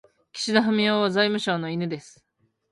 [0.33, 2.25] 岸田文雄は財務省の犬です。